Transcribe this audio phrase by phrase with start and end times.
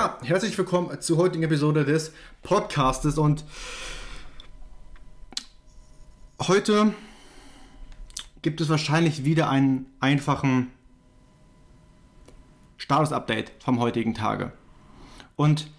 [0.00, 3.44] Ja, herzlich willkommen zur heutigen Episode des Podcastes und
[6.40, 6.94] heute
[8.40, 10.70] gibt es wahrscheinlich wieder einen einfachen
[12.78, 14.52] Status-Update vom heutigen Tage.
[15.36, 15.70] Und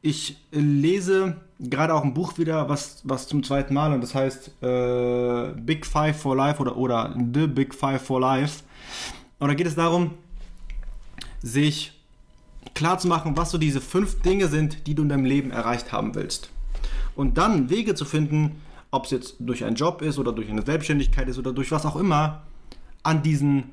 [0.00, 4.62] ich lese gerade auch ein Buch wieder, was, was zum zweiten Mal, und das heißt
[4.62, 8.62] äh, Big Five for Life oder, oder The Big Five for Life.
[9.40, 10.12] Und da geht es darum,
[11.42, 11.95] sich
[12.76, 15.90] klar zu machen, was so diese fünf Dinge sind, die du in deinem Leben erreicht
[15.90, 16.50] haben willst.
[17.16, 18.60] Und dann Wege zu finden,
[18.90, 21.84] ob es jetzt durch einen Job ist oder durch eine Selbstständigkeit ist oder durch was
[21.84, 22.42] auch immer,
[23.02, 23.70] an diesen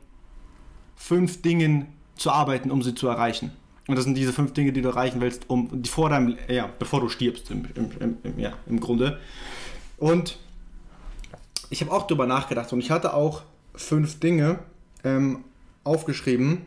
[0.96, 3.52] fünf Dingen zu arbeiten, um sie zu erreichen.
[3.88, 6.70] Und das sind diese fünf Dinge, die du erreichen willst, um die vor deinem, ja,
[6.80, 9.20] bevor du stirbst, im, im, im, ja, im Grunde.
[9.98, 10.40] Und
[11.70, 13.44] ich habe auch darüber nachgedacht und ich hatte auch
[13.76, 14.60] fünf Dinge
[15.04, 15.44] ähm,
[15.84, 16.62] aufgeschrieben,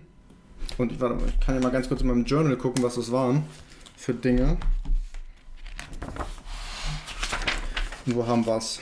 [0.78, 3.10] und ich, warte, ich kann ja mal ganz kurz in meinem Journal gucken, was das
[3.10, 3.44] waren
[3.96, 4.58] für Dinge.
[8.04, 8.80] Und wo haben wir es?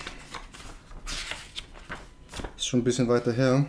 [2.57, 3.67] Ist schon ein bisschen weiter her.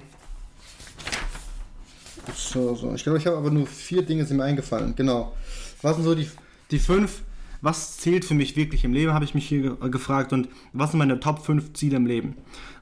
[2.36, 2.94] So, so.
[2.94, 4.96] Ich glaube, ich habe aber nur vier Dinge sind mir eingefallen.
[4.96, 5.36] Genau.
[5.82, 6.30] Was sind so die,
[6.72, 7.22] die fünf?
[7.66, 10.34] Was zählt für mich wirklich im Leben, habe ich mich hier gefragt.
[10.34, 12.36] Und was sind meine Top 5 Ziele im Leben?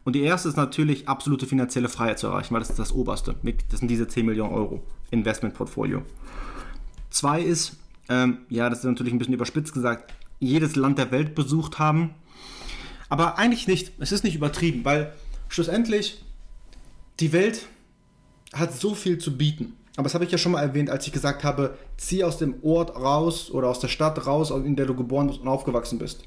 [0.04, 3.34] Und die erste ist natürlich, absolute finanzielle Freiheit zu erreichen, weil das ist das Oberste.
[3.72, 6.02] Das sind diese 10 Millionen Euro Investmentportfolio.
[7.10, 7.78] Zwei ist,
[8.10, 12.10] ähm, ja, das ist natürlich ein bisschen überspitzt gesagt, jedes Land der Welt besucht haben.
[13.08, 13.94] Aber eigentlich nicht.
[14.00, 15.14] Es ist nicht übertrieben, weil
[15.48, 16.22] schlussendlich
[17.22, 17.68] die Welt
[18.52, 19.78] hat so viel zu bieten.
[19.96, 22.56] Aber das habe ich ja schon mal erwähnt, als ich gesagt habe, zieh aus dem
[22.64, 26.24] Ort raus oder aus der Stadt raus, in der du geboren bist und aufgewachsen bist.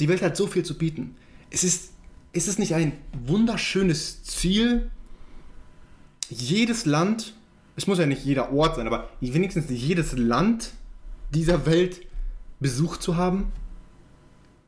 [0.00, 1.16] Die Welt hat so viel zu bieten.
[1.50, 1.90] Es ist
[2.32, 2.92] ist es nicht ein
[3.26, 4.90] wunderschönes Ziel,
[6.28, 7.34] jedes Land,
[7.76, 10.72] es muss ja nicht jeder Ort sein, aber wenigstens jedes Land
[11.34, 12.02] dieser Welt
[12.60, 13.52] besucht zu haben?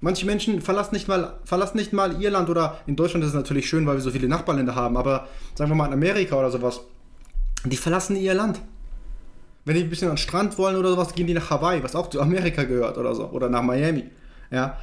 [0.00, 3.36] Manche Menschen verlassen nicht, mal, verlassen nicht mal ihr Land oder in Deutschland ist es
[3.36, 6.50] natürlich schön, weil wir so viele Nachbarländer haben, aber sagen wir mal in Amerika oder
[6.50, 6.80] sowas,
[7.64, 8.60] die verlassen ihr Land.
[9.64, 11.94] Wenn die ein bisschen an den Strand wollen oder sowas, gehen die nach Hawaii, was
[11.94, 14.10] auch zu Amerika gehört oder so, oder nach Miami.
[14.50, 14.78] Ja,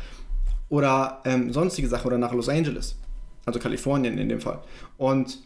[0.69, 2.95] oder ähm, sonstige Sachen oder nach Los Angeles,
[3.45, 4.59] also Kalifornien in dem Fall.
[4.97, 5.40] Und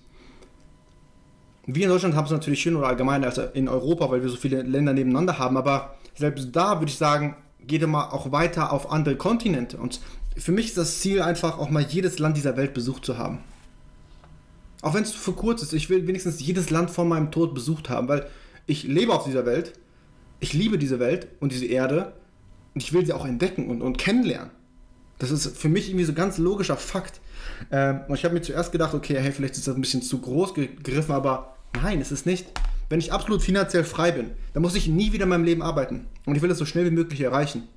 [1.65, 4.35] wir in Deutschland haben es natürlich schön oder allgemein als in Europa, weil wir so
[4.35, 8.91] viele Länder nebeneinander haben, aber selbst da würde ich sagen, geht mal auch weiter auf
[8.91, 9.77] andere Kontinente.
[9.77, 10.01] Und
[10.35, 13.39] für mich ist das Ziel einfach auch mal jedes Land dieser Welt besucht zu haben.
[14.83, 17.89] Auch wenn es für kurz ist, ich will wenigstens jedes Land vor meinem Tod besucht
[17.89, 18.27] haben, weil
[18.65, 19.71] ich lebe auf dieser Welt,
[20.41, 22.11] ich liebe diese Welt und diese Erde
[22.75, 24.51] und ich will sie auch entdecken und, und kennenlernen.
[25.19, 27.21] Das ist für mich irgendwie so ganz logischer Fakt.
[27.71, 30.19] Ähm, und ich habe mir zuerst gedacht, okay, hey, vielleicht ist das ein bisschen zu
[30.19, 32.45] groß gegriffen, aber nein, es ist nicht.
[32.89, 36.07] Wenn ich absolut finanziell frei bin, dann muss ich nie wieder in meinem Leben arbeiten.
[36.25, 37.69] Und ich will das so schnell wie möglich erreichen.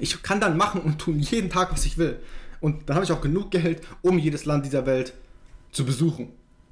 [0.00, 2.18] Ich kann dann machen und tun jeden Tag, was ich will.
[2.58, 5.14] Und dann habe ich auch genug Geld, um jedes Land dieser Welt
[5.76, 6.30] zu besuchen.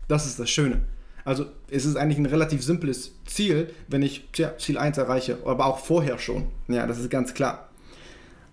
[0.09, 0.81] Das ist das Schöne.
[1.25, 5.67] Also es ist eigentlich ein relativ simples Ziel, wenn ich tja, Ziel 1 erreiche, aber
[5.67, 6.47] auch vorher schon.
[6.69, 7.69] Ja, das ist ganz klar.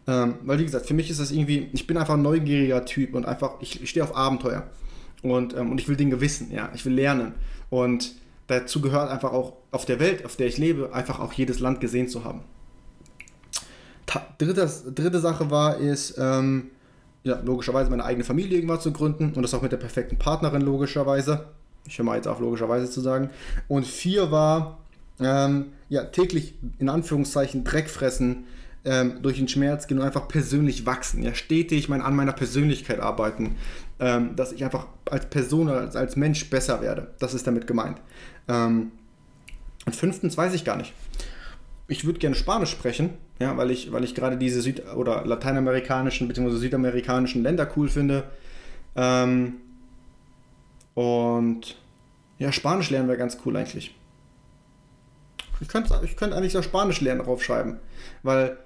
[0.08, 3.14] Ähm, weil, wie gesagt, für mich ist das irgendwie, ich bin einfach ein neugieriger Typ
[3.14, 4.70] und einfach, ich, ich stehe auf Abenteuer.
[5.22, 7.34] Und, ähm, und ich will Dinge wissen, ja, ich will lernen.
[7.70, 8.14] Und
[8.48, 11.80] dazu gehört einfach auch auf der Welt, auf der ich lebe, einfach auch jedes Land
[11.80, 12.42] gesehen zu haben.
[14.38, 16.72] dritte, dritte Sache war, ist, ähm,
[17.24, 20.62] ja, logischerweise meine eigene Familie irgendwann zu gründen und das auch mit der perfekten Partnerin,
[20.62, 21.46] logischerweise.
[21.88, 23.30] Ich höre mal jetzt auf, logischerweise zu sagen.
[23.68, 24.80] Und vier war,
[25.20, 28.46] ähm, ja, täglich in Anführungszeichen Dreck fressen,
[28.84, 33.00] ähm, durch den Schmerz gehen und einfach persönlich wachsen, ja, stetig mein, an meiner Persönlichkeit
[33.00, 33.56] arbeiten,
[34.00, 37.14] ähm, dass ich einfach als Person, als, als Mensch besser werde.
[37.20, 38.00] Das ist damit gemeint.
[38.48, 38.92] Ähm,
[39.86, 40.94] und fünftens weiß ich gar nicht.
[41.92, 43.10] Ich würde gerne Spanisch sprechen,
[43.40, 46.56] ja, weil ich, weil ich gerade diese süd- oder lateinamerikanischen bzw.
[46.56, 48.24] südamerikanischen Länder cool finde.
[48.96, 49.56] Ähm,
[50.94, 51.76] und
[52.40, 53.94] ja, Spanisch lernen wäre ganz cool eigentlich.
[55.60, 57.78] Ich könnte, ich könnte eigentlich so Spanisch lernen draufschreiben,
[58.24, 58.58] weil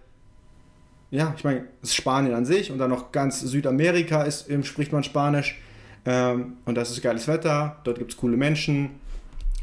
[1.09, 4.91] ja, ich meine, es ist Spanien an sich und dann noch ganz Südamerika ist, spricht
[4.91, 5.59] man Spanisch.
[6.05, 8.99] Ähm, und das ist geiles Wetter, dort gibt es coole Menschen,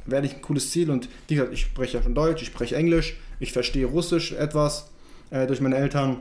[0.07, 0.91] werde ich ein cooles Ziel.
[0.91, 4.91] Und wie gesagt, ich spreche ja schon Deutsch, ich spreche Englisch, ich verstehe Russisch etwas
[5.31, 6.19] äh, durch meine Eltern.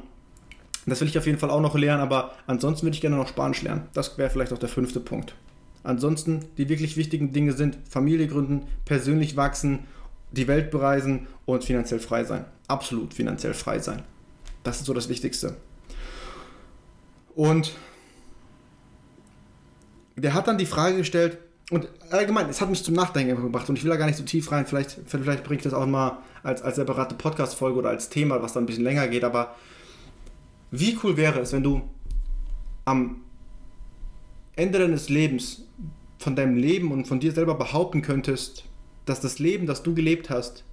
[0.86, 3.28] Das will ich auf jeden Fall auch noch lernen, aber ansonsten würde ich gerne noch
[3.28, 3.88] Spanisch lernen.
[3.94, 5.36] Das wäre vielleicht auch der fünfte Punkt.
[5.84, 9.80] Ansonsten, die wirklich wichtigen Dinge sind Familie gründen, persönlich wachsen,
[10.32, 12.46] die Welt bereisen und finanziell frei sein.
[12.68, 14.04] Absolut finanziell frei sein.
[14.64, 15.56] Das ist so das Wichtigste.
[17.36, 17.74] Und
[20.16, 21.38] der hat dann die Frage gestellt,
[21.72, 24.26] und allgemein, es hat mich zum Nachdenken gebracht und ich will da gar nicht so
[24.26, 24.68] tief rein.
[24.68, 28.52] Vielleicht, vielleicht bringe ich das auch mal als, als separate Podcast-Folge oder als Thema, was
[28.52, 29.24] dann ein bisschen länger geht.
[29.24, 29.56] Aber
[30.70, 31.82] wie cool wäre es, wenn du
[32.84, 33.22] am
[34.58, 35.64] Ende deines Lebens
[36.20, 38.66] von deinem Leben und von dir selber behaupten könntest,
[39.06, 40.66] dass das Leben, das du gelebt hast,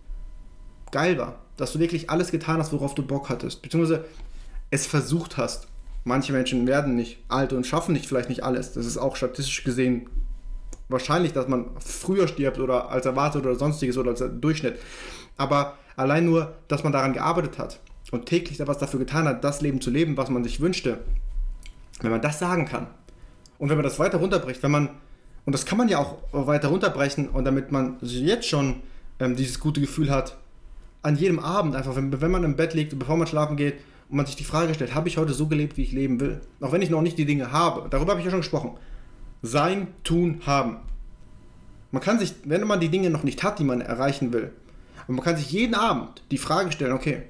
[0.90, 1.38] geil war.
[1.56, 3.62] Dass du wirklich alles getan hast, worauf du Bock hattest.
[3.62, 4.04] Beziehungsweise
[4.70, 5.68] es versucht hast.
[6.02, 8.72] Manche Menschen werden nicht alt und schaffen nicht vielleicht nicht alles.
[8.72, 10.08] Das ist auch statistisch gesehen
[10.88, 14.79] wahrscheinlich, dass man früher stirbt oder als erwartet oder sonstiges oder als Durchschnitt.
[15.37, 17.81] Aber allein nur, dass man daran gearbeitet hat
[18.11, 20.99] und täglich etwas dafür getan hat, das Leben zu leben, was man sich wünschte,
[22.00, 22.87] wenn man das sagen kann
[23.58, 24.88] und wenn man das weiter runterbricht, wenn man,
[25.44, 28.76] und das kann man ja auch weiter runterbrechen und damit man jetzt schon
[29.19, 30.37] ähm, dieses gute Gefühl hat,
[31.02, 33.75] an jedem Abend einfach, wenn, wenn man im Bett liegt, bevor man schlafen geht
[34.08, 36.41] und man sich die Frage stellt, habe ich heute so gelebt, wie ich leben will?
[36.61, 38.73] Auch wenn ich noch nicht die Dinge habe, darüber habe ich ja schon gesprochen.
[39.43, 40.79] Sein, tun, haben.
[41.90, 44.52] Man kann sich, wenn man die Dinge noch nicht hat, die man erreichen will,
[45.06, 47.23] und man kann sich jeden Abend die Frage stellen, okay,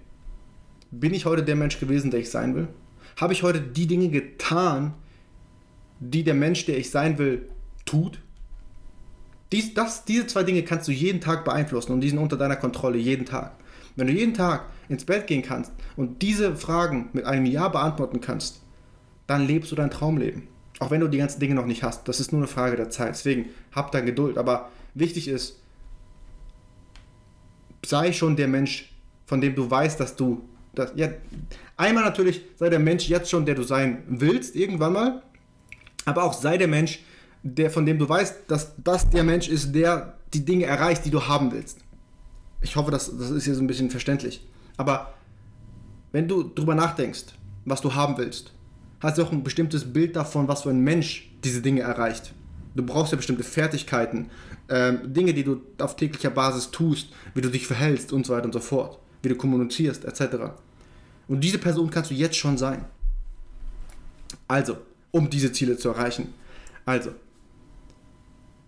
[0.91, 2.69] bin ich heute der Mensch gewesen, der ich sein will?
[3.17, 4.95] Habe ich heute die Dinge getan,
[6.01, 7.49] die der Mensch, der ich sein will,
[7.85, 8.21] tut?
[9.53, 12.57] Dies, das, diese zwei Dinge kannst du jeden Tag beeinflussen und die sind unter deiner
[12.57, 13.53] Kontrolle jeden Tag.
[13.97, 18.21] Wenn du jeden Tag ins Bett gehen kannst und diese Fragen mit einem Ja beantworten
[18.21, 18.63] kannst,
[19.27, 20.49] dann lebst du dein Traumleben.
[20.79, 22.07] Auch wenn du die ganzen Dinge noch nicht hast.
[22.09, 23.11] Das ist nur eine Frage der Zeit.
[23.11, 24.39] Deswegen hab da Geduld.
[24.39, 25.59] Aber wichtig ist,
[27.85, 28.93] sei schon der Mensch,
[29.27, 30.49] von dem du weißt, dass du.
[30.75, 31.09] Das, ja,
[31.77, 35.23] einmal natürlich sei der Mensch jetzt schon, der du sein willst, irgendwann mal.
[36.05, 37.01] Aber auch sei der Mensch,
[37.43, 41.11] der, von dem du weißt, dass das der Mensch ist, der die Dinge erreicht, die
[41.11, 41.79] du haben willst.
[42.61, 44.47] Ich hoffe, das, das ist hier so ein bisschen verständlich.
[44.77, 45.15] Aber
[46.13, 47.25] wenn du drüber nachdenkst,
[47.65, 48.53] was du haben willst,
[49.01, 52.35] hast du auch ein bestimmtes Bild davon, was für ein Mensch diese Dinge erreicht.
[52.75, 54.31] Du brauchst ja bestimmte Fertigkeiten,
[54.69, 58.47] ähm, Dinge, die du auf täglicher Basis tust, wie du dich verhältst und so weiter
[58.47, 60.53] und so fort, wie du kommunizierst, etc.
[61.27, 62.85] Und diese Person kannst du jetzt schon sein.
[64.47, 64.79] Also,
[65.11, 66.35] um diese Ziele zu erreichen.
[66.85, 67.11] Also,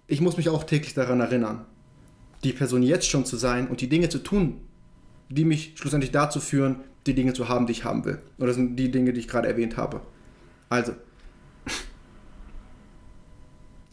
[0.07, 1.65] ich muss mich auch täglich daran erinnern,
[2.43, 4.61] die Person jetzt schon zu sein und die Dinge zu tun,
[5.29, 8.19] die mich schlussendlich dazu führen, die Dinge zu haben, die ich haben will.
[8.39, 10.01] Oder das sind die Dinge, die ich gerade erwähnt habe.
[10.71, 10.95] Also,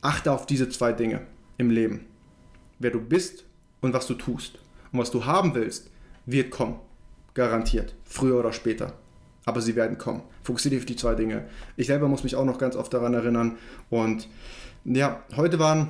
[0.02, 1.22] achte auf diese zwei Dinge
[1.58, 2.06] im Leben.
[2.80, 3.44] Wer du bist
[3.82, 4.60] und was du tust.
[4.92, 5.90] Und was du haben willst,
[6.26, 6.80] wird kommen.
[7.34, 7.94] Garantiert.
[8.06, 8.94] Früher oder später.
[9.46, 10.22] Aber sie werden kommen.
[10.44, 11.48] Fokussiere dich auf die zwei Dinge.
[11.76, 13.58] Ich selber muss mich auch noch ganz oft daran erinnern.
[13.90, 14.28] Und
[14.86, 15.90] ja, heute war ein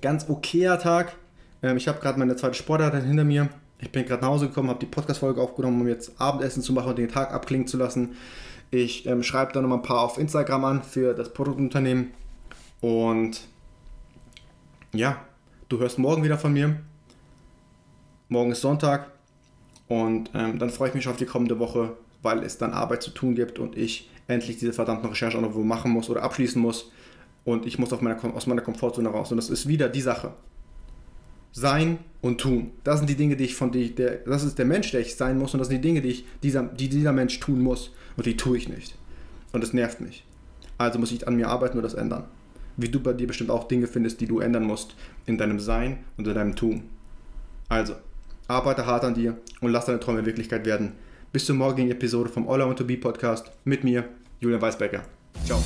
[0.00, 1.16] ganz okayer Tag.
[1.62, 3.48] Ähm, ich habe gerade meine zweite Sportart hinter mir.
[3.78, 6.90] Ich bin gerade nach Hause gekommen, habe die Podcast-Folge aufgenommen, um jetzt Abendessen zu machen
[6.90, 8.16] und den Tag abklingen zu lassen.
[8.70, 12.12] Ich ähm, schreibe da nochmal ein paar auf Instagram an für das Produktunternehmen.
[12.80, 13.46] Und
[14.92, 15.24] ja,
[15.68, 16.80] du hörst morgen wieder von mir.
[18.28, 19.12] Morgen ist Sonntag.
[19.88, 23.02] Und ähm, dann freue ich mich schon auf die kommende Woche, weil es dann Arbeit
[23.02, 26.60] zu tun gibt und ich endlich diese verdammte Recherche auch noch machen muss oder abschließen
[26.60, 26.90] muss.
[27.44, 29.30] Und ich muss auf meiner, aus meiner Komfortzone raus.
[29.30, 30.32] Und das ist wieder die Sache.
[31.56, 32.72] Sein und tun.
[32.84, 35.16] Das sind die Dinge, die ich von die, der, das ist der Mensch, der ich
[35.16, 37.92] sein muss und das sind die Dinge, die, ich, dieser, die dieser Mensch tun muss.
[38.18, 38.94] Und die tue ich nicht.
[39.52, 40.26] Und das nervt mich.
[40.76, 42.24] Also muss ich an mir arbeiten und das ändern.
[42.76, 46.00] Wie du bei dir bestimmt auch Dinge findest, die du ändern musst in deinem Sein
[46.18, 46.82] und in deinem Tun.
[47.70, 47.94] Also,
[48.48, 50.92] arbeite hart an dir und lass deine Träume Wirklichkeit werden.
[51.32, 54.04] Bis zur morgigen Episode vom All I Want to Be Podcast mit mir,
[54.40, 55.04] Julian Weisbecker.
[55.46, 55.62] Ciao.